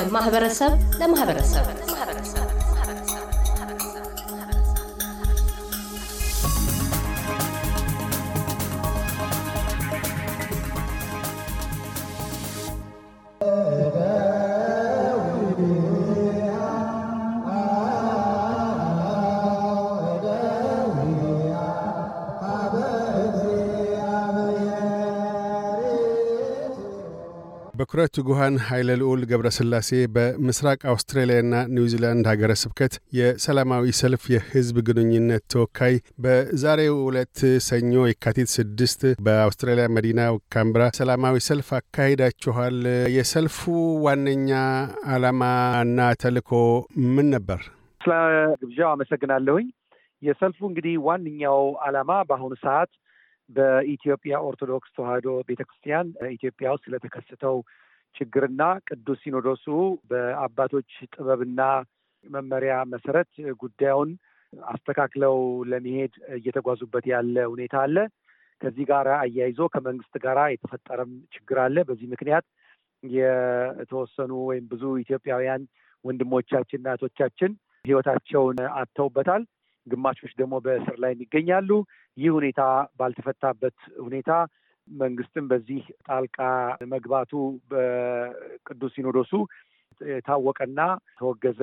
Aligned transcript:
ከማህበረሰብ 0.00 0.72
ለማህበረሰብ 1.00 1.64
በኩረ 27.80 28.00
ትጉሃን 28.14 28.54
ኃይለ 28.64 28.88
ልዑል 29.00 29.20
ገብረስላሴ 29.28 29.90
በምስራቅ 30.14 30.80
አውስትራሊያና 30.90 31.54
ኒውዚላንድ 31.74 32.24
ሀገረ 32.30 32.52
ስብከት 32.62 32.94
የሰላማዊ 33.18 33.92
ሰልፍ 34.00 34.24
የህዝብ 34.32 34.76
ግንኙነት 34.88 35.44
ተወካይ፣ 35.52 35.94
በዛሬው 36.24 36.96
ዕለት 37.06 37.38
ሰኞ 37.68 38.02
የካቲት 38.06 38.50
ስድስት 38.56 39.02
በአውስትራሊያ 39.26 39.86
መዲና 39.96 40.20
ካምብራ 40.54 40.90
ሰላማዊ 40.98 41.42
ሰልፍ 41.48 41.70
አካሂዳችኋል። 41.78 42.76
የሰልፉ 43.16 43.58
ዋነኛ 44.06 44.50
ዓላማ 45.14 45.42
እና 45.84 46.10
ተልእኮ 46.22 46.52
ምን 47.14 47.28
ነበር? 47.36 47.62
ስለ 48.00 48.12
ግብዣው 48.62 48.90
አመሰግናለሁኝ። 48.92 49.68
የሰልፉ 50.22 50.60
እንግዲህ 50.70 50.96
ዋነኛው 51.06 51.60
ዓላማ 51.86 52.12
በአሁኑ 52.28 52.54
ሰዓት 52.62 52.92
በኢትዮጵያ 53.50 54.34
ኦርቶዶክስ 54.48 54.90
ተዋሕዶ 54.96 55.28
ቤተ 55.48 55.60
ክርስቲያን 55.68 56.06
ኢትዮጵያ 56.34 56.66
ውስጥ 56.74 56.84
ስለተከሰተው 56.86 57.56
ችግርና 58.16 58.62
ቅዱስ 58.88 59.18
ሲኖዶሱ 59.24 59.66
በአባቶች 60.10 60.90
ጥበብና 61.12 61.60
መመሪያ 62.24 62.72
መሰረት 62.92 63.30
ጉዳዩን 63.60 64.10
አስተካክለው 64.68 65.36
ለመሄድ 65.70 66.14
እየተጓዙበት 66.38 67.04
ያለ 67.12 67.36
ሁኔታ 67.52 67.74
አለ። 67.84 67.96
ከዚህ 68.60 68.84
ጋር 68.90 69.06
አያይዞ 69.16 69.60
ከመንግስት 69.74 70.14
ጋር 70.24 70.38
የተፈጠረም 70.52 71.12
ችግር 71.34 71.58
አለ። 71.64 71.76
በዚህ 71.88 72.08
ምክንያት 72.14 72.46
የተወሰኑ 73.02 74.32
ወይም 74.48 74.64
ብዙ 74.72 74.82
ኢትዮጵያውያን 75.02 75.62
ወንድሞቻችንና 76.04 76.88
እህቶቻችን 76.92 77.52
ሕይወታቸውን 77.84 78.58
አጥተውበታል። 78.74 79.42
ግማሾች 79.86 80.32
ደግሞ 80.40 80.54
በእስር 80.64 80.96
ላይ 80.98 81.12
ይገኛሉ። 81.20 81.70
ይህ 82.16 82.30
ሁኔታ 82.36 82.60
ባልተፈታበት 82.98 83.76
ሁኔታ 84.04 84.30
መንግስትም 84.88 85.44
በዚህ 85.50 85.82
ጣልቃ 86.08 86.38
መግባቱ 86.92 87.32
በቅዱስ 87.70 88.92
ሲኖዶሱ 88.96 89.32
የታወቀና 90.00 90.80
ተወገዘ 91.18 91.60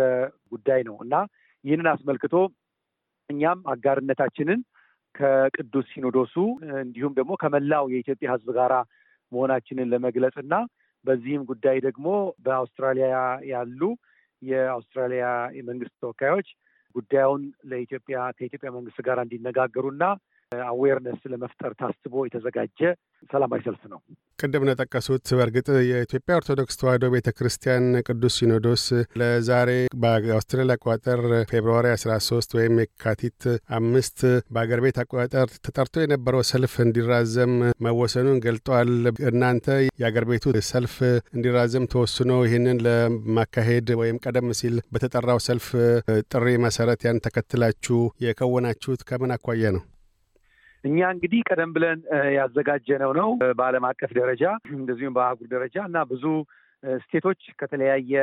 ጉዳይ 0.52 0.82
ነው 0.90 0.96
እና 1.06 1.16
ይህንን 1.64 1.88
አስመልክቶ 1.94 2.36
እኛም 3.30 3.60
አጋርነታችንን 3.72 4.60
ከቅዱስ 5.16 5.86
ሲኖዶሱ 5.94 6.36
እንዲሁም 6.82 7.14
ደግሞ 7.20 7.32
ከመላው 7.42 7.86
የኢትዮጵያ 7.94 8.28
ሕዝብ 8.34 8.50
ጋራ 8.58 8.74
መሆናችንን 9.32 9.92
ለመግለጽ 9.94 10.36
እና 10.44 10.56
በዚህም 11.06 11.44
ጉዳይ 11.50 11.78
ደግሞ 11.88 12.08
በአውስትራሊያ 12.46 13.18
ያሉ 13.52 13.82
የአውስትራሊያ 14.42 15.26
የመንግስት 15.58 15.96
ተወካዮች 16.02 16.48
ጉዳዩን 16.98 17.44
ለኢትዮጵያ 17.72 18.18
ከኢትዮጵያ 18.38 18.70
መንግስት 18.78 19.00
ጋር 19.08 19.20
እንዲነጋገሩና 19.26 20.04
አዌርነስ 20.68 21.22
ለመፍጠር 21.32 21.72
ታስቦ 21.80 22.24
የተዘጋጀ 22.26 22.80
ሰላማዊ 23.30 23.60
ሰልፍ 23.66 23.82
ነው። 23.92 24.00
ቅድም 24.40 24.64
እንደጠቀሱት 24.66 25.26
በእርግጥ 25.38 25.68
የኢትዮጵያ 25.88 26.34
ኦርቶዶክስ 26.40 26.78
ተዋሕዶ 26.80 27.06
ቤተ 27.14 27.30
ክርስቲያን 27.38 27.86
ቅዱስ 28.08 28.36
ሲኖዶስ 28.40 28.84
ለዛሬ 29.22 29.70
በአውስትራሊያ 30.04 30.76
አቆጣጠር 30.78 31.22
ፌብርዋሪ 31.52 31.88
አስራ 31.94 32.12
ሶስት 32.28 32.52
ወይም 32.60 32.76
የካቲት 32.82 33.42
አምስት 33.80 34.20
በአገር 34.50 34.82
ቤት 34.86 35.00
አቆጣጠር 35.04 35.50
ተጠርቶ 35.68 35.98
የነበረው 36.04 36.44
ሰልፍ 36.52 36.76
እንዲራዘም 36.86 37.56
መወሰኑን 37.88 38.40
ገልጠዋል። 38.48 38.92
እናንተ 39.32 39.68
የአገር 40.02 40.28
ቤቱ 40.32 40.46
ሰልፍ 40.70 40.96
እንዲራዘም 41.36 41.90
ተወስኖ 41.94 42.32
ይህንን 42.46 42.80
ለማካሄድ 42.88 43.90
ወይም 44.02 44.22
ቀደም 44.26 44.50
ሲል 44.62 44.78
በተጠራው 44.94 45.42
ሰልፍ 45.48 45.68
ጥሪ 46.32 46.48
መሰረት 46.66 47.04
ያን 47.08 47.24
ተከትላችሁ 47.28 48.00
የከወናችሁት 48.26 49.04
ከምን 49.10 49.34
አኳያ 49.36 49.72
ነው? 49.76 49.84
እኛ 50.88 51.00
እንግዲህ 51.14 51.40
ቀደም 51.50 51.72
ብለን 51.76 52.00
ያዘጋጀነው 52.36 53.12
ነው 53.20 53.30
በዓለም 53.60 53.86
አቀፍ 53.90 54.12
ደረጃ 54.20 54.44
እንደዚሁም 54.76 55.16
በአህጉር 55.18 55.48
ደረጃ 55.54 55.78
እና 55.88 56.00
ብዙ 56.12 56.24
state 57.04 57.25
ኦች 57.25 57.42
ከተለያየ 57.60 58.16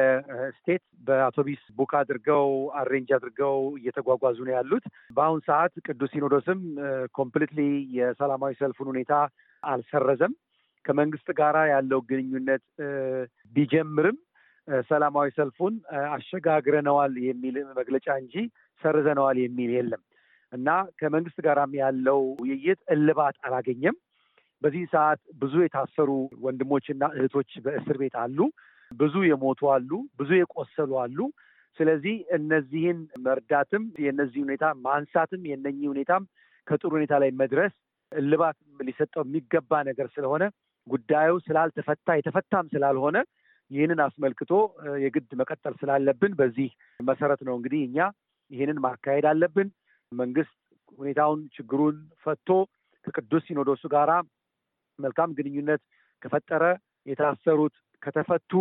state 0.59 0.83
በአውቶቢስ 1.07 1.63
book 1.79 1.93
አድርገው 2.01 2.47
arrange 2.81 3.09
አድርገው 3.17 3.57
እየተጓጓዙ 3.79 4.39
ነው 4.47 4.55
ያሉት። 4.57 4.85
በአሁን 5.17 5.41
ሰዓት 5.49 5.75
ቅዱስ 5.87 6.13
ሲኖዶስም 6.15 6.61
completely 7.19 7.61
የሰላማዊ 7.99 8.55
ሰልፉን 8.61 8.91
ሁኔታ 8.93 9.13
አልሰረዘም። 9.63 10.35
ከመንግስት 10.85 11.29
ጋር 11.39 11.57
ያለው 11.73 12.01
ግንኙነት 12.09 12.65
ቢጀምርም 13.53 14.17
ሰላማዊ 14.89 15.29
ሰልፉን 15.37 15.75
አሸጋግረነዋል 16.13 17.15
የሚል 17.29 17.57
መግለጫ 17.79 18.09
እንጂ 18.23 18.35
ሰርዘነዋል 18.83 19.39
የሚል 19.43 19.71
የለም። 19.77 20.03
እና 20.55 20.69
ከመንግስት 20.99 21.39
ጋራም 21.47 21.73
ያለው 21.81 22.21
ውይይት 22.41 22.81
እልባት 22.95 23.37
አላገኘም። 23.47 23.97
በዚህ 24.63 24.85
ሰዓት 24.93 25.21
ብዙ 25.41 25.55
የታሰሩ 25.63 26.11
ወንድሞችና 26.45 27.05
እህቶች 27.17 27.51
በእስር 27.65 27.97
ቤት 28.03 28.15
አሉ። 28.23 28.39
ብዙ 28.91 29.15
የሞቱ 29.29 29.61
አሉ። 29.75 29.91
ብዙ 30.21 30.31
የቆሰሉ 30.39 30.93
አሉ። 31.03 31.19
ስለዚህ 31.79 32.17
እነዚህን 32.37 32.99
መርዳትም 33.25 33.85
የእነዚህ 34.05 34.41
ሁኔታ 34.45 34.65
ማንሳትም 34.85 35.43
የነኚህ 35.51 35.87
ሁኔታም 35.93 36.25
ከጥሩ 36.67 36.91
ሁኔታ 36.97 37.15
ላይ 37.23 37.31
መድረስ 37.41 37.73
እልባት 38.13 38.57
ሊሰጠው 38.81 39.23
የሚገባ 39.27 39.81
ነገር 39.89 40.07
ስለሆነ 40.15 40.45
ጉዳዩ 40.87 41.33
ስላልተፈታ 41.47 42.17
የተፈታም 42.17 42.67
ስላልሆነ 42.73 43.17
ይህንን 43.71 44.01
አስመልክቶ 44.07 44.53
የግድ 45.05 45.31
መቀጠል 45.41 45.75
ስላለብን 45.81 46.33
በዚህ 46.41 46.71
መሰረት 47.01 47.41
ነው 47.49 47.55
እንግዲህ 47.59 47.81
እኛ 47.87 47.99
ይህንን 48.51 48.79
ማካሄድ 48.85 49.27
አለብን። 49.31 49.69
መንግስት 50.15 50.55
ሁኔታውን 50.99 51.41
ችግሩን 51.55 51.97
ፈቶ 52.25 52.49
ከቅዱስ 53.07 53.43
ሲኖዶሱ 53.49 53.83
ጋራ 53.95 54.11
መልካም 54.99 55.31
ግንኙነት 55.39 55.83
ከፈጠረ 56.23 56.65
የታሰሩት 57.07 57.75
ከተፈቱ፣ 58.03 58.53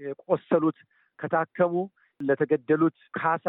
የቆሰሉት 0.00 0.78
ከታከሙ፣ 1.18 1.74
ለተገደሉት 2.20 2.96
ካሳ 3.16 3.46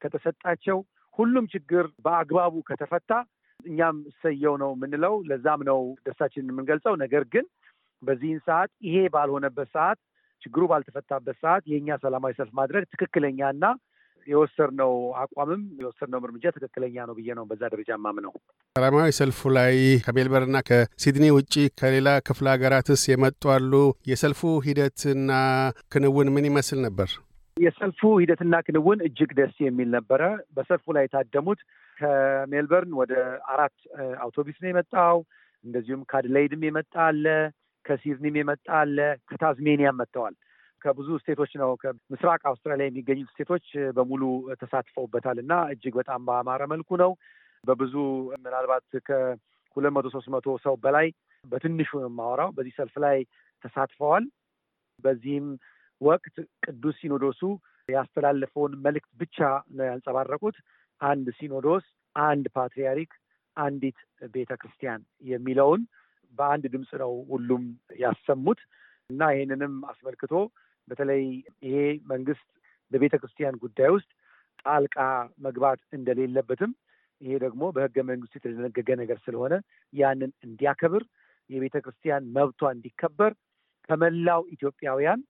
ከተሰጣቸው፣ 0.00 0.78
ሁሉም 1.18 1.44
ችግር 1.52 1.84
በአግባቡ 2.04 2.54
ከተፈታ 2.68 3.12
እኛም 3.60 3.96
እሰየው 4.10 4.54
ነው 4.62 4.70
የምንለው። 4.74 5.14
ለዛም 5.28 5.60
ነው 5.68 5.80
ደስታችንን 6.06 6.52
የምንገልጸው። 6.52 6.94
ነገር 6.96 7.24
ግን 7.32 7.46
በዚህን 8.02 8.40
ሰዓት 8.46 8.70
ይሄ 8.86 8.96
ባልሆነበት 9.14 9.68
ሰዓት 9.72 9.98
ችግሩ 10.42 10.62
ባልተፈታበት 10.70 11.36
ሰዓት 11.42 11.62
የእኛ 11.66 11.96
ሰላማዊ 12.02 12.32
ሰልፍ 12.38 12.52
ማድረግ 12.58 12.84
ትክክለኛና 12.92 13.64
የወሰድነው 14.28 14.92
አቋምም 15.22 15.62
የወሰድነው 15.80 16.20
እርምጃ 16.22 16.44
ትክክለኛ 16.56 17.06
ነው 17.08 17.14
ብዬ 17.18 17.28
ነው 17.38 17.44
በዛ 17.50 17.62
ደረጃ 17.74 17.90
ማምነው። 18.04 18.32
ሰላማዊ 18.76 19.12
ሰልፉ 19.18 19.50
ላይ 19.56 19.74
ከሜልበርንና 20.04 20.58
ከሲድኒ 20.68 21.26
ውጭ 21.36 21.54
ከሌላ 21.80 22.08
ክፍለ 22.28 22.46
ሀገራትስ 22.54 23.02
የመጡ 23.08 23.42
አሉ? 23.54 23.72
የሰልፉ 24.10 24.42
ሂደትና 24.66 25.30
ክንውን 25.92 26.30
ምን 26.34 26.48
ይመስል 26.50 26.80
ነበር? 26.86 27.08
የሰልፉ 27.56 28.00
ሂደትና 28.20 28.54
ክንውን 28.66 28.98
እጅግ 29.06 29.30
ደስ 29.38 29.54
የሚል 29.64 29.88
ነበረ። 29.96 30.22
በሰልፉ 30.56 30.86
ላይ 30.96 31.04
የታደሙት 31.06 31.60
ከሜልበርን 31.96 32.92
ወደ 33.00 33.12
አራት 33.52 33.76
አውቶቡስ 34.24 34.58
ነው 34.62 34.70
የመጣው። 34.70 35.16
እንደዚሁም 35.64 36.02
ከአድላይድም 36.10 36.62
የመጣ 36.66 36.94
አለ፣ 37.06 37.24
ከሲድኒም 37.84 38.36
የመጣ 38.40 38.66
አለ፣ 38.80 38.98
ከታዝሜኒያም 39.30 39.98
መጥተዋል። 40.00 40.34
ከብዙ 40.82 41.08
ስቴቶች 41.20 41.52
ነው 41.60 41.70
ከምስራቅ 41.82 42.40
አውስትራሊያ 42.50 42.86
የሚገኙት 42.88 43.28
ስቴቶች 43.32 43.66
በሙሉ 43.96 44.22
ተሳትፈውበታል 44.60 45.38
እና 45.42 45.54
እጅግ 45.72 45.94
በጣም 46.00 46.20
በአማረ 46.28 46.62
መልኩ 46.72 46.90
ነው። 47.02 47.12
በብዙ 47.64 47.94
ምናልባት 48.42 48.84
ከሁለት 49.06 49.92
መቶ 49.96 50.08
ሶስት 50.14 50.28
መቶ 50.34 50.48
ሰው 50.64 50.74
በላይ 50.84 51.08
በትንሹ 51.44 51.90
የማወራው 52.02 52.50
በዚህ 52.56 52.74
ሰልፍ 52.78 52.94
ላይ 53.04 53.18
ተሳትፈዋል። 53.64 54.24
በዚህም 55.04 55.46
ወቅት 56.00 56.36
ቅዱስ 56.64 56.96
ሲኖዶሱ 57.00 57.40
ያስተላለፈውን 57.88 58.72
መልእክት 58.84 59.10
ብቻ 59.20 59.38
ነው 59.76 59.84
ያንጸባረቁት። 59.86 60.56
አንድ 61.00 61.26
ሲኖዶስ፣ 61.38 61.84
አንድ 62.16 62.46
ፓትርያርክ፣ 62.56 63.12
አንዲት 63.56 63.98
ቤተ 64.34 64.50
ክርስቲያን 64.60 65.00
የሚለውን 65.24 65.80
በአንድ 66.32 66.64
ድምፅ 66.72 66.90
ነው 67.02 67.12
ሁሉም 67.30 67.62
ያሰሙት 68.00 68.60
እና 69.10 69.30
ይህንንም 69.34 69.74
አስመልክቶ 69.90 70.32
በተለይ 70.90 71.22
ይሄ 71.66 71.76
መንግስት 72.12 72.46
በቤተ 72.92 73.14
ክርስቲያን 73.22 73.58
ጉዳይ 73.64 73.90
ውስጥ 73.96 74.10
ጣልቃ 74.62 74.96
መግባት 75.46 75.80
እንደሌለበትም 75.92 76.70
ይሄ 77.22 77.32
ደግሞ 77.44 77.62
በሕገ 77.76 77.98
መንግስቱ 78.10 78.34
የተደነገገ 78.38 78.88
ነገር 79.00 79.18
ስለሆነ 79.24 79.54
ያንን 79.92 80.32
እንዲያከብር 80.46 81.04
የቤተ 81.50 81.76
ክርስቲያን 81.84 82.24
መብቷ 82.36 82.70
እንዲከበር 82.74 83.32
ከመላው 83.88 84.42
ኢትዮጵያውያን 84.54 85.20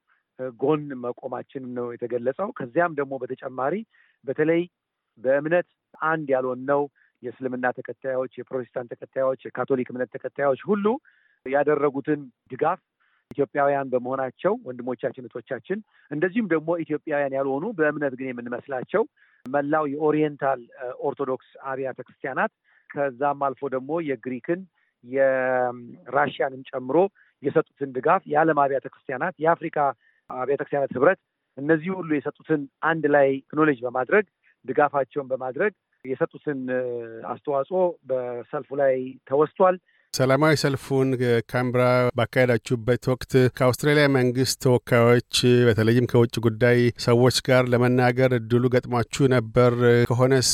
ጎን 0.61 0.83
መቆማችን 1.05 1.65
ነው 1.77 1.87
የተገለጸው። 1.95 2.49
ከዚያም 2.59 2.97
ደግሞ 2.99 3.15
በተጨማሪ 3.23 3.75
በተለይ 4.25 4.63
በእምነት 5.19 5.69
አንድ 6.09 6.29
ያልሆነው 6.35 6.83
የእስልምና 7.23 7.67
ተከታዮች፣ 7.79 8.33
የፕሮቴስታንት 8.39 8.91
ተከታዮች፣ 8.95 9.41
የካቶሊክ 9.47 9.89
እምነት 9.93 10.11
ተከታዮች 10.17 10.61
ሁሉ 10.69 10.87
ያደረጉትን 11.47 12.21
ድጋፍ 12.51 12.81
ኢትዮጵያውያን 13.31 13.91
በመሆናቸው 13.93 14.53
ወንድሞቻችን 14.69 15.25
እህቶቻችን፣ 15.25 15.79
እንደዚሁም 16.11 16.49
ደግሞ 16.53 16.69
ኢትዮጵያውያን 16.85 17.37
ያልሆኑ 17.39 17.65
በእምነት 17.79 18.15
ግን 18.19 18.31
የምንመስላቸው 18.31 19.03
መላው 19.47 19.85
የኦሪየንታል 19.93 20.61
ኦርቶዶክስ 21.09 21.49
አብያተ 21.71 21.99
ክርስቲያናት 22.07 22.53
ከዛም 22.91 23.43
አልፎ 23.47 23.63
ደግሞ 23.75 23.91
የግሪክን 24.09 24.61
የራሽያንን 25.05 26.63
ጨምሮ 26.71 26.97
የሰጡትን 27.43 27.91
ድጋፍ 27.97 28.23
የዓለም 28.33 28.61
አብያተ 28.63 28.87
ክርስቲያናት 28.93 29.35
የአፍሪካ 29.45 29.77
አብያተ 30.31 30.61
ክርስቲያናት 30.61 30.95
ህብረት 30.97 31.21
እነዚህ 31.59 31.91
ሁሉ 31.99 32.11
የሰጡትን 32.17 32.61
አንድ 32.89 33.05
ላይ 33.15 33.29
ክኖሌጅ 33.51 33.79
በማድረግ 33.85 34.25
ድጋፋቸውን 34.65 35.29
በማድረግ 35.31 35.73
የሰጡትን 36.05 36.59
አስተዋጽኦ 37.31 37.79
በሰልፉ 38.11 38.71
ላይ 38.81 38.95
ተወስቷል። 39.31 39.77
ሰላማዊ 40.19 40.55
ሰልፉን 40.61 41.09
ካምብራ 41.51 41.83
ባካሄዳችሁበት 42.19 43.03
ወቅት 43.11 43.33
ከአውስትራሊያ 43.57 44.07
መንግስት 44.17 44.57
ተወካዮች 44.65 45.35
በተለይም 45.67 46.09
ከውጭ 46.13 46.35
ጉዳይ 46.47 46.79
ሰዎች 46.99 47.37
ጋር 47.49 47.63
ለመናገር 47.73 48.33
እድሉ 48.39 48.65
ገጥሟችሁ 48.75 49.27
ነበር? 49.35 49.73
ከሆነስ 50.11 50.51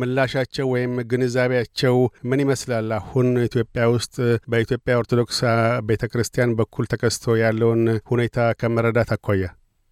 ምላሻቸው 0.00 0.66
ወይም 0.74 0.94
ግንዛቤያቸው 1.12 1.96
ምን 2.30 2.42
ይመስላል? 2.44 2.90
አሁን 2.98 3.30
ኢትዮጵያ 3.44 3.86
ውስጥ 3.96 4.16
በኢትዮጵያ 4.48 4.98
ኦርቶዶክስ 5.02 5.38
ቤተ 5.84 6.04
ክርስቲያን 6.12 6.56
በኩል 6.60 6.86
ተከስቶ 6.92 7.36
ያለውን 7.42 7.82
ሁኔታ 8.12 8.50
ከመረዳት 8.60 9.12
አኳያ 9.16 9.46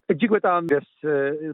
እጅግ 0.09 0.31
በጣም 0.35 0.69
ደስ 0.71 0.89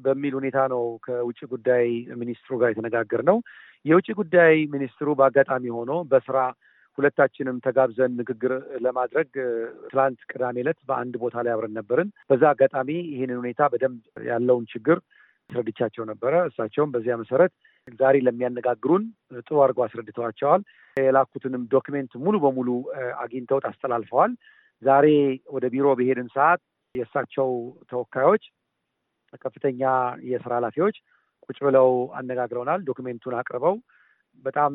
በሚል 0.03 0.33
ሁኔታ 0.39 0.59
ነው 0.73 0.83
ከውጭ 1.05 1.39
ጉዳይ 1.53 1.87
ሚኒስትሩ 2.19 2.53
ጋር 2.61 2.71
የተነጋገርነው። 2.73 3.37
የውጭ 3.85 4.09
ጉዳይ 4.19 4.53
ሚኒስትሩ 4.75 5.07
በአጋጣሚ 5.19 5.65
ሆኖ 5.77 5.91
በስራ 6.11 6.37
ሁለታችንም 6.97 7.57
ተጋብዘን 7.65 8.11
ንግግር 8.19 8.51
ለማድረግ 8.83 9.29
ትላንት 9.89 10.19
ቅዳሜ 10.31 10.57
ዕለት 10.63 10.79
በአንድ 10.89 11.13
ቦታ 11.23 11.35
ላይ 11.45 11.53
አብረን 11.53 11.75
ነበርን። 11.79 12.09
በዛ 12.29 12.43
አጋጣሚ 12.51 12.89
ይህንን 13.13 13.39
ሁኔታ 13.41 13.61
በደንብ 13.73 14.01
ያለውን 14.27 14.65
ችግር 14.73 14.97
አስረድቻቸው 15.49 16.03
ነበረ። 16.11 16.33
እሳቸውም 16.49 16.91
በዚያ 16.93 17.15
መሰረት 17.21 17.53
ዛሬ 17.99 18.17
ለሚያነጋግሩን 18.25 19.03
ጥሩ 19.41 19.55
አድርገው 19.63 19.85
አስረድተዋቸዋል። 19.85 20.61
የላኩትንም 20.97 21.63
ዶክሜንት 21.73 22.11
ሙሉ 22.23 22.35
በሙሉ 22.43 22.69
አግኝተውት 23.23 23.65
አስተላልፈዋል። 23.71 24.33
ዛሬ 24.81 25.07
ወደ 25.51 25.65
ቢሮ 25.73 25.87
በሄድን 25.99 26.29
ሰዓት 26.35 26.61
የእሳቸው 26.95 27.49
ተወካዮች 27.91 28.43
ከፍተኛ 29.43 29.81
የስራ 30.31 30.51
ኃላፊዎች 30.57 30.95
ቁጭ 31.45 31.57
ብለው 31.67 31.87
አነጋግረውናል። 32.19 32.81
document 32.89 33.20
ኡን 33.20 33.35
አቅርበው 33.39 33.75
በጣም 34.43 34.73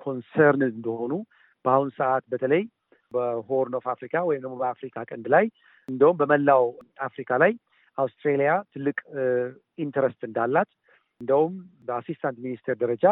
concern 0.00 0.62
እንደሆኑ 0.68 1.12
በአሁኑ 1.64 1.88
ሰዓት 1.98 2.24
በተለይ 2.32 2.62
በ 3.12 3.33
Horn 3.33 3.74
of 3.78 3.86
Africa 3.92 4.14
ወይም 4.28 4.42
ደግሞ 4.44 4.56
በአፍሪካ 4.62 5.04
ቀንድ 5.10 5.26
ላይ 5.34 5.44
እንደውም 5.88 6.16
በመላው 6.20 6.64
አፍሪካ 7.06 7.30
ላይ 7.42 7.52
አውስትሬሊያ 7.98 8.52
ትልቅ 8.74 8.98
interest 9.78 10.20
እንዳላት 10.28 10.70
እንደውም 11.20 11.54
በ 11.86 11.96
assistant 11.96 12.38
ሚኒስቴር 12.46 12.76
ደረጃ 12.80 13.04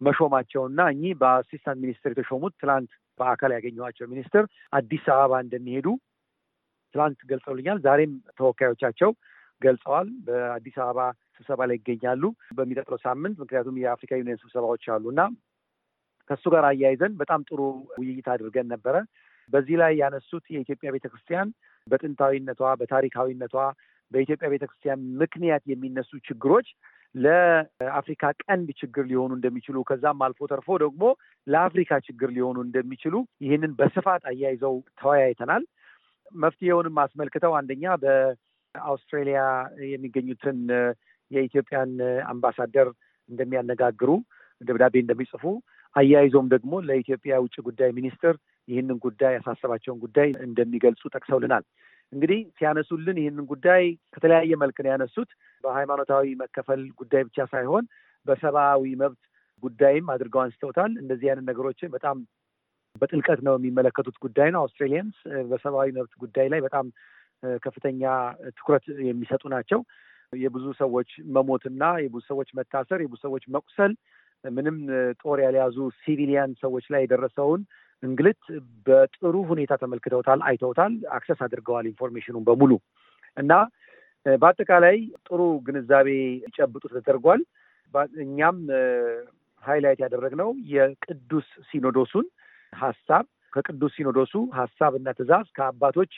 መሾማቸውና 0.00 0.80
እኚህ 0.92 1.12
በ 1.20 1.31
assistant 1.31 1.80
ሚኒስትር 1.84 2.10
የተሾሙት 2.14 2.54
ትላንት 2.62 2.90
በአካል 3.20 3.50
ያገኘኋቸው 3.56 4.06
ሚኒስትር 4.12 4.44
አዲስ 4.72 5.04
አበባ 5.14 5.34
እንደሚሄዱ 5.44 5.86
ትላንት 6.94 7.20
ገልጸውልኛል። 7.30 7.78
ዛሬም 7.86 8.10
ተወካዮቻቸው 8.38 9.10
ገልጸዋል። 9.62 10.08
በአዲስ 10.26 10.76
አበባ 10.84 11.00
ስብሰባ 11.36 11.60
ላይ 11.70 11.76
ይገኛሉ 11.80 12.22
በሚቀጥለው 12.56 13.00
ሳምንት። 13.04 13.36
ምክንያቱም 13.42 13.78
የአፍሪካ 13.82 14.12
ዩኒየን 14.20 14.42
ስብሰባዎች 14.42 14.84
አሉ 14.94 15.04
እና 15.14 15.22
ከእሱ 16.30 16.44
ጋር 16.54 16.64
አያይዘን 16.68 17.12
በጣም 17.20 17.40
ጥሩ 17.48 17.60
ውይይት 17.98 18.28
አድርገን 18.34 18.68
ነበረ። 18.74 18.96
በዚህ 19.50 19.76
ላይ 19.80 19.92
ያነሱት 20.00 20.44
የኢትዮጵያ 20.54 20.90
ቤተ 20.94 21.06
ክርስቲያን 21.12 21.48
በጥንታዊነቷ፣ 21.86 22.60
በታሪካዊነቷ 22.80 23.54
በኢትዮጵያ 24.12 24.48
ቤተ 24.52 24.64
ክርስቲያን 24.68 25.00
ምክንያት 25.22 25.62
የሚነሱ 25.70 26.10
ችግሮች 26.26 26.68
ለአፍሪካ 27.14 28.22
ቀንድ 28.42 28.68
ችግር 28.80 29.04
ሊሆኑ 29.10 29.30
እንደሚችሉ 29.36 29.76
ከዛም 29.88 30.22
አልፎ 30.26 30.46
ተርፎ 30.52 30.68
ደግሞ 30.82 31.02
ለአፍሪካ 31.46 32.00
ችግር 32.06 32.30
ሊሆኑ 32.36 32.56
እንደሚችሉ 32.66 33.14
ይህንን 33.44 33.72
በስፋት 33.78 34.22
አያይዘው 34.30 34.76
ተወያይተናል። 35.00 35.64
መፍትሄውንም 36.36 36.96
አስመልክተው 37.02 37.52
አንደኛ 37.58 37.84
በአውስትሬሊያ 38.04 39.40
የሚገኙትን 39.90 40.58
የኢትዮጵያን 41.30 41.92
አምባሳደር 42.32 42.88
እንደሚያነጋግሩ 43.28 44.10
ደብዳቤ 44.60 44.94
እንደሚጽፉ 45.04 45.44
አያይዞም 45.96 46.46
ደግሞ 46.54 46.72
ለኢትዮጵያ 46.86 47.34
ውጭ 47.44 47.56
ጉዳይ 47.66 47.90
ሚኒስትር 47.92 48.34
ይህንን 48.68 48.98
ጉዳይ 49.04 49.32
ያሳሰባቸውን 49.36 49.98
ጉዳይ 50.04 50.28
እንደሚገልጹ 50.46 51.02
ጠቅሰውልናል። 51.14 51.64
እንግዲህ 52.12 52.40
ሲያነሱልን 52.58 53.16
ይህንን 53.20 53.44
ጉዳይ 53.52 53.82
ከተለያየ 54.14 54.56
መልክ 54.62 54.76
ነው 54.84 54.90
ያነሱት። 54.92 55.30
በሃይማኖታዊ 55.64 56.26
መከፈል 56.42 56.82
ጉዳይ 57.00 57.22
ብቻ 57.28 57.46
ሳይሆን 57.52 57.84
በሰብአዊ 58.26 58.84
መብት 59.02 59.22
ጉዳይም 59.62 60.06
አድርገው 60.14 60.40
አንስተውታል። 60.44 60.92
እንደዚህ 61.02 61.28
አይነት 61.30 61.46
ነገሮችን 61.50 61.92
በጣም 61.96 62.16
በጥልቀት 62.96 63.40
ነው 63.46 63.54
የሚመለከቱት 63.58 64.16
ጉዳይ 64.24 64.48
ነው። 64.54 64.60
Australians 64.60 65.16
በሰብአዊ 65.50 65.88
መብት 65.92 66.12
ጉዳይ 66.20 66.48
ላይ 66.52 66.60
በጣም 66.60 66.86
ከፍተኛ 67.64 68.02
ትኩረት 68.58 68.84
የሚሰጡ 69.08 69.44
ናቸው። 69.54 69.80
የብዙ 70.36 70.66
ሰዎች 70.78 71.10
መሞትና 71.34 71.82
የብዙ 72.04 72.22
ሰዎች 72.30 72.48
መታሰር፣ 72.58 73.00
የብዙ 73.02 73.20
ሰዎች 73.26 73.44
መቁሰል 73.56 73.92
ምንም 74.44 74.76
ጦር 75.22 75.38
ያልያዙ 75.44 75.76
civilian 76.00 76.50
ሰዎች 76.62 76.84
ላይ 76.94 77.02
የደረሰውን 77.04 77.60
እንግልት 78.02 78.42
በጥሩ 78.86 79.34
ሁኔታ 79.50 79.72
ተመልክተውታል፣ 79.82 80.40
አይተውታል፣ 80.48 80.94
access 81.16 81.40
አድርገዋል 81.46 81.86
information 81.86 82.28
ኡን 82.28 82.44
በሙሉ 82.48 82.72
እና 83.36 83.52
በአጠቃላይ 84.26 84.96
ጥሩ 85.26 85.40
ግንዛቤ 85.66 86.08
ሊጨብጡ 86.44 86.84
ተደርጓል። 86.96 87.40
እኛም 88.24 88.56
highlight 89.62 90.00
ያደረግነው 90.04 90.50
የቅዱስ 90.72 91.48
ሲኖዶሱን 91.70 92.26
ሀሳብ 92.72 93.24
ከቅዱስ 93.52 93.92
ሲኖዶሱ 93.96 94.34
ሀሳብና 94.56 95.08
ትዕዛዝ 95.18 95.46
ከአባቶች 95.56 96.12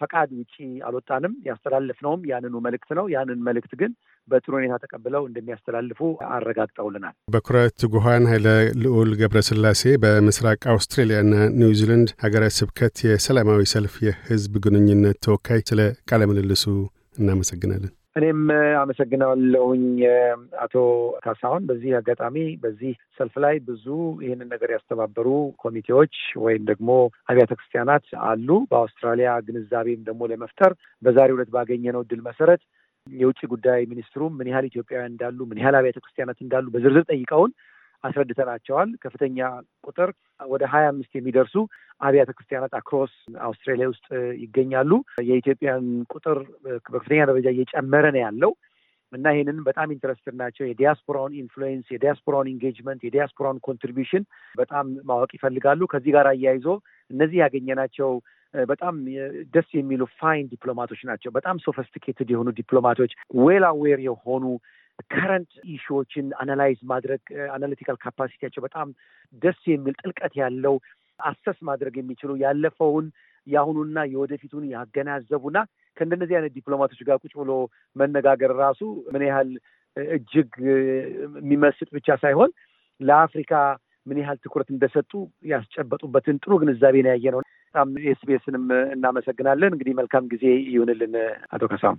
ፈቃድ 0.00 0.30
ውጪ 0.38 0.54
አልወጣንም። 0.88 1.34
ያስተላለፍነውም 1.48 2.22
ያንኑ 2.30 2.54
መልእክት 2.66 2.90
ነው። 2.98 3.06
ያንን 3.14 3.40
መልእክት 3.48 3.72
ግን 3.80 3.92
በጥሩ 4.28 4.52
ሁኔታ 4.58 4.74
ተቀብለው 4.82 5.22
እንደሚያስተላልፉ 5.28 6.00
አረጋግጠውልናል። 6.30 7.14
በኩረ 7.34 7.56
ትጉሃን 7.80 8.26
ኃይለ 8.30 8.48
ልዑል 8.82 9.12
ገብረስላሴ 9.20 9.82
በምስራቅ 10.04 10.60
አውስትሬሊያና 10.74 11.32
ኒውዚላንድ 11.60 12.10
ሀገረ 12.24 12.44
ስብከት 12.58 12.96
የሰላማዊ 13.08 13.62
ሰልፍ 13.74 13.96
የህዝብ 14.06 14.54
ግንኙነት 14.66 15.18
ተወካይ፣ 15.26 15.62
ስለ 15.70 15.80
ቃለ 16.10 16.22
ምልልሱ 16.30 16.64
እናመሰግናለን። 17.18 17.92
እኔም 18.16 18.40
አመሰግናለሁኝ 18.80 19.84
አቶ 20.62 20.74
ካሳሁን። 21.24 21.62
በዚህ 21.68 21.90
አጋጣሚ 21.98 22.36
በዚህ 22.62 22.94
ሰልፍ 23.18 23.34
ላይ 23.44 23.56
ብዙ 23.68 23.86
ይህንን 24.24 24.48
ነገር 24.54 24.70
ያስተባበሩ 24.74 25.28
ኮሚቴዎች 25.64 26.14
ወይም 26.44 26.62
ደግሞ 26.70 26.88
አብያተ 27.28 27.52
ክርስቲያናት 27.58 28.06
አሉ። 28.28 28.48
በአውስትራሊያ 28.70 29.32
ግንዛቤም 29.48 30.02
ደግሞ 30.08 30.28
ለመፍጠር 30.32 30.74
በዛሬው 31.02 31.38
ዕለት 31.38 31.52
ባገኘነው 31.56 32.04
እድል 32.06 32.22
መሰረት 32.28 32.62
የውጭ 33.06 33.40
ጉዳይ 33.52 33.80
ሚኒስትሩ 33.92 34.22
ምን 34.38 34.48
ያህል 34.50 34.66
ኢትዮጵያውያን 34.68 35.12
እንዳሉ፣ 35.12 35.38
ምን 35.50 35.60
ያህል 35.62 35.76
አብያተ 35.78 35.98
ክርስቲያናት 36.02 36.40
እንዳሉ 36.42 36.66
በዝርዝር 36.74 37.04
ጠይቀውን 37.10 37.52
አስረድተናቸዋል። 38.04 38.90
ከፍተኛ 39.02 39.38
ቁጥር 40.00 40.10
ወደ 40.50 40.64
ሀያ 40.72 40.84
አምስት 40.90 41.12
የሚደርሱ 41.16 41.54
አብያተ 42.00 42.30
ክርስቲያናት 42.36 42.72
across 42.78 43.12
Australia 43.46 43.86
ውስጥ 43.90 44.06
ይገኛሉ። 44.42 44.90
የ 45.28 45.38
Ethiopian 45.38 45.84
ቁጥር 46.14 46.38
በከፍተኛ 46.64 47.20
ደረጃ 47.30 47.48
እየጨመረ 47.54 48.04
ነው 48.14 48.22
ያለው 48.22 48.52
እና 49.12 49.26
ይህንን 49.34 49.58
በጣም 49.68 49.92
interested 49.94 50.34
ናቸው። 50.40 50.64
የዲያስፖራውን 50.66 51.32
influence፣ 51.40 51.86
የዲያስፖራውን 51.94 52.50
engagement፣ 52.52 53.00
የዲያስፖራውን 53.06 53.58
contribution 53.68 54.24
በጣም 54.54 54.86
ማወቅ 55.10 55.30
ይፈልጋሉ። 55.38 55.88
ከዚህ 55.92 56.12
ጋር 56.16 56.28
አያይዞ 56.32 56.66
እነዚህ 57.10 57.38
ያገኘናቸው 57.44 58.10
በጣም 58.54 58.94
ደስ 59.54 59.68
የሚሉ 59.74 60.02
fine 60.18 60.46
ዲፕሎማቶች 60.52 61.00
ናቸው። 61.10 61.30
በጣም 61.36 61.56
sophisticated 61.66 62.30
የሆኑ 62.32 62.48
ዲፕሎማቶች 62.56 63.12
well 63.40 63.64
aware 63.68 64.00
የሆኑ 64.06 64.44
current 65.10 65.52
issue 65.72 65.97
ዎችን 65.97 66.26
analyze 66.40 66.80
ማድረግ 66.92 67.22
analytical 67.54 67.96
capacity 68.04 68.35
ያቸው 68.35 68.62
በጣም 68.66 68.88
ደስ 69.42 69.60
የሚል 69.72 69.94
ጥልቀት 70.02 70.34
ያለው 70.40 70.76
assess 71.20 71.58
ማድረግ 71.70 71.94
የሚችሉ 71.98 72.30
ያለፈውን 72.42 73.06
የአሁኑና 73.46 73.98
የወደፊቱን 74.12 74.64
ያገናዘቡና 74.72 75.58
ከእንደነዚህ 75.96 76.36
አይነት 76.38 76.52
ዲፕሎማቶች 76.56 77.00
ጋር 77.08 77.18
ቁጭ 77.22 77.32
ብሎ 77.40 77.52
መነጋገር 77.96 78.52
ራሱ 78.62 78.80
ምን 79.14 79.24
ያህል 79.28 79.50
እጅግ 79.96 80.50
የሚመስጥ 81.38 81.88
ብቻ 81.92 82.16
ሳይሆን 82.22 82.50
ለአፍሪካ 83.00 83.52
ምን 84.06 84.20
ያህል 84.22 84.38
ትኩረት 84.44 84.68
እንደሰጡ 84.72 85.12
ያስጨበጡበትን 85.50 86.40
ጥሩ 86.44 86.52
ግንዛቤ 86.62 87.02
ነው 87.04 87.12
ያየ 87.14 87.32
ነው። 87.34 87.42
በጣም 87.74 87.90
SBS 88.12 88.34
ንም 88.34 88.64
እናመሰግናለን። 88.94 89.74
እንግዲህ 89.74 89.98
መልካም 90.00 90.30
ጊዜ 90.32 90.44
ይሁንልን 90.72 91.14
አቶ 91.52 91.62
ካሳሁን። 91.72 91.98